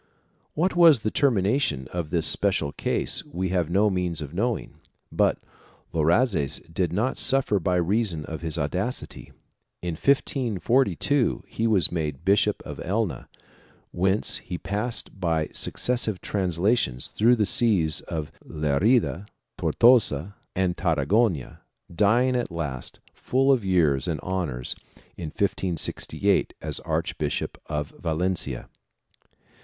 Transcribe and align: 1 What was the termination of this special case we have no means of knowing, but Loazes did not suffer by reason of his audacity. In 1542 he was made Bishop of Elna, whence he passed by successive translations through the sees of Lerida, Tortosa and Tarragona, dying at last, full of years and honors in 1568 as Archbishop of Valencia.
1 0.55 0.63
What 0.63 0.75
was 0.75 0.99
the 1.01 1.11
termination 1.11 1.87
of 1.93 2.09
this 2.09 2.25
special 2.25 2.71
case 2.71 3.23
we 3.23 3.49
have 3.49 3.69
no 3.69 3.87
means 3.91 4.19
of 4.19 4.33
knowing, 4.33 4.79
but 5.11 5.37
Loazes 5.93 6.57
did 6.73 6.91
not 6.91 7.19
suffer 7.19 7.59
by 7.59 7.75
reason 7.75 8.25
of 8.25 8.41
his 8.41 8.57
audacity. 8.57 9.31
In 9.83 9.91
1542 9.93 11.43
he 11.47 11.67
was 11.67 11.91
made 11.91 12.25
Bishop 12.25 12.63
of 12.65 12.79
Elna, 12.79 13.27
whence 13.91 14.37
he 14.37 14.57
passed 14.57 15.19
by 15.19 15.49
successive 15.53 16.19
translations 16.19 17.09
through 17.09 17.35
the 17.35 17.45
sees 17.45 18.01
of 18.07 18.31
Lerida, 18.43 19.27
Tortosa 19.59 20.33
and 20.55 20.75
Tarragona, 20.75 21.59
dying 21.93 22.35
at 22.35 22.49
last, 22.49 22.97
full 23.13 23.51
of 23.51 23.63
years 23.63 24.07
and 24.07 24.19
honors 24.21 24.73
in 25.15 25.25
1568 25.25 26.55
as 26.59 26.79
Archbishop 26.79 27.61
of 27.67 27.93
Valencia. 27.99 28.67